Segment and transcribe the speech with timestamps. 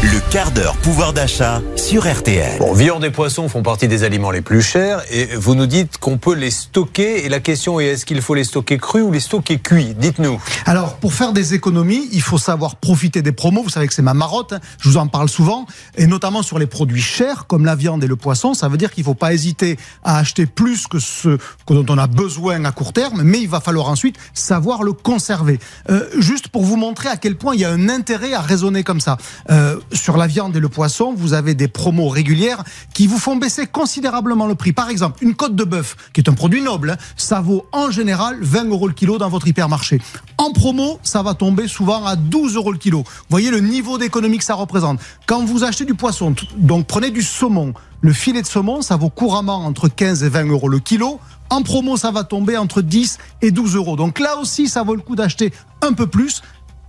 [0.00, 2.60] Le quart d'heure pouvoir d'achat sur RTL.
[2.60, 5.98] Bon, viande et poissons font partie des aliments les plus chers et vous nous dites
[5.98, 9.10] qu'on peut les stocker et la question est est-ce qu'il faut les stocker crus ou
[9.10, 9.96] les stocker cuits?
[9.98, 10.40] Dites-nous.
[10.66, 13.64] Alors, pour faire des économies, il faut savoir profiter des promos.
[13.64, 14.60] Vous savez que c'est ma marotte, hein.
[14.78, 15.66] je vous en parle souvent,
[15.96, 18.54] et notamment sur les produits chers comme la viande et le poisson.
[18.54, 21.98] Ça veut dire qu'il ne faut pas hésiter à acheter plus que ce dont on
[21.98, 25.58] a besoin à court terme, mais il va falloir ensuite savoir le conserver.
[25.90, 28.84] Euh, juste pour vous montrer à quel point il y a un intérêt à raisonner
[28.84, 29.16] comme ça.
[29.50, 33.36] Euh, sur la viande et le poisson, vous avez des promos régulières qui vous font
[33.36, 34.72] baisser considérablement le prix.
[34.72, 37.90] Par exemple, une côte de bœuf, qui est un produit noble, hein, ça vaut en
[37.90, 40.00] général 20 euros le kilo dans votre hypermarché.
[40.36, 42.98] En promo, ça va tomber souvent à 12 euros le kilo.
[42.98, 45.00] Vous voyez le niveau d'économie que ça représente.
[45.26, 49.10] Quand vous achetez du poisson, donc prenez du saumon, le filet de saumon, ça vaut
[49.10, 51.18] couramment entre 15 et 20 euros le kilo.
[51.50, 53.96] En promo, ça va tomber entre 10 et 12 euros.
[53.96, 55.52] Donc là aussi, ça vaut le coup d'acheter
[55.82, 56.42] un peu plus.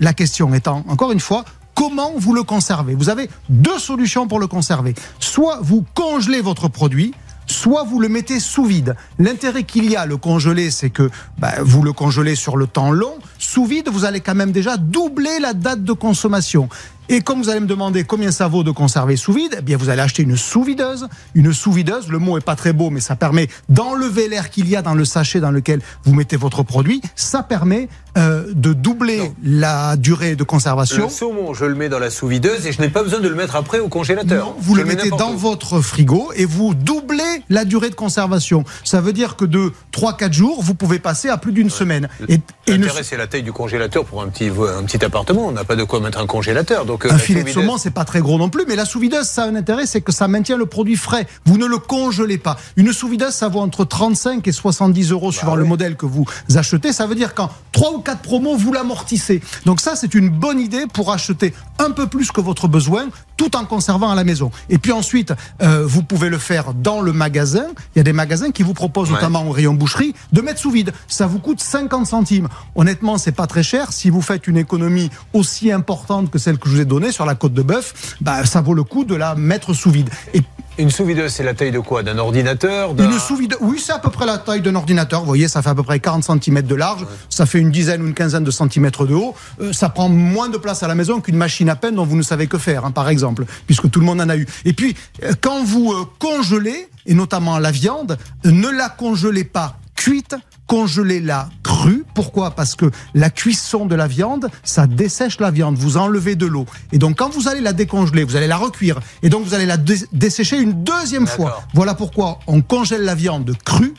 [0.00, 1.44] La question étant, encore une fois,
[1.76, 2.96] comment vous le conservez?
[2.96, 4.94] Vous avez deux solutions pour le conserver.
[5.20, 7.14] Soit vous congelez votre produit,
[7.46, 8.96] soit vous le mettez sous vide.
[9.20, 12.66] L'intérêt qu'il y a à le congeler, c'est que bah, vous le congelez sur le
[12.66, 13.14] temps long.
[13.38, 16.68] Sous vide, vous allez quand même déjà doubler la date de consommation.
[17.08, 19.76] Et comme vous allez me demander combien ça vaut de conserver sous vide, eh bien
[19.76, 21.08] vous allez acheter une sous-videuse.
[21.34, 24.74] Une sous-videuse, le mot est pas très beau, mais ça permet d'enlever l'air qu'il y
[24.74, 27.00] a dans le sachet dans lequel vous mettez votre produit.
[27.14, 31.04] Ça permet euh, de doubler la durée de conservation.
[31.04, 33.34] Le saumon, je le mets dans la sous-videuse et je n'ai pas besoin de le
[33.34, 34.46] mettre après au congélateur.
[34.46, 38.64] Non, vous le, mettez dans votre frigo et vous doublez la durée de conservation.
[38.84, 42.08] Ça veut dire que de 3-4 jours, vous pouvez passer à plus d'une semaine.
[42.28, 45.46] Et, L'intérêt, c'est la taille du congélateur pour un petit, un petit appartement.
[45.46, 46.86] On n'a pas de quoi mettre un congélateur.
[46.86, 49.44] Donc un filet de saumon, c'est pas très gros non plus, mais la sous-videuse, ça
[49.44, 51.26] a un intérêt, c'est que ça maintient le produit frais.
[51.44, 52.56] Vous ne le congelez pas.
[52.76, 56.24] Une sous-videuse, ça vaut entre 35 et 70 euros suivant bah le modèle que vous
[56.54, 56.92] achetez.
[56.92, 59.42] Ça veut dire qu'en 3 ou 4 promos, vous l'amortissez.
[59.64, 63.06] Donc ça, c'est une bonne idée pour acheter un peu plus que votre besoin,
[63.36, 64.50] tout en conservant à la maison.
[64.68, 67.66] Et puis ensuite, euh, vous pouvez le faire dans le magasin.
[67.94, 70.70] Il y a des magasins qui vous proposent, notamment au rayon boucherie, de mettre sous
[70.70, 70.92] vide.
[71.08, 72.48] Ça vous coûte 50 centimes.
[72.74, 73.92] Honnêtement, c'est pas très cher.
[73.92, 77.26] Si vous faites une économie aussi importante que celle que je vous ai donnée sur
[77.26, 80.10] la côte de bœuf, bah, ça vaut le coup de la mettre sous vide.
[80.34, 80.42] Et
[80.78, 82.02] une sous-videuse, c'est la taille de quoi?
[82.02, 85.20] D'un ordinateur Une sous-videuse, oui, c'est à peu près la taille d'un ordinateur.
[85.20, 88.02] Vous voyez, ça fait à peu près 40 cm de large, ça fait une dizaine
[88.02, 89.34] ou une quinzaine de centimètres de haut.
[89.60, 92.16] Euh, ça prend moins de place à la maison qu'une machine à peine dont vous
[92.16, 94.46] ne savez que faire, hein, par exemple, puisque tout le monde en a eu.
[94.64, 99.78] Et puis, euh, quand vous euh, congelez, et notamment la viande, ne la congelez pas
[99.94, 100.36] cuite,
[100.66, 102.04] congelez-la crue.
[102.14, 102.50] Pourquoi?
[102.52, 105.76] Parce que la cuisson de la viande, ça dessèche la viande.
[105.76, 106.66] Vous enlevez de l'eau.
[106.92, 109.00] Et donc, quand vous allez la décongeler, vous allez la recuire.
[109.22, 111.62] Et donc, vous allez la dessécher une deuxième fois.
[111.74, 113.94] Voilà pourquoi on congèle la viande crue.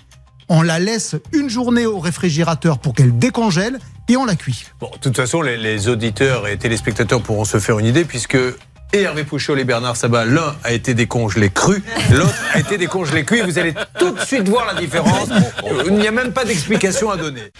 [0.49, 4.65] On la laisse une journée au réfrigérateur pour qu'elle décongèle et on la cuit.
[4.79, 8.37] Bon, de toute façon, les, les auditeurs et téléspectateurs pourront se faire une idée puisque
[8.93, 13.25] et Hervé Pouchol et Bernard Sabat, l'un a été décongelé cru, l'autre a été décongelé
[13.25, 13.41] cuit.
[13.41, 15.29] Vous allez tout de suite voir la différence.
[15.85, 17.51] Il n'y a même pas d'explication à donner.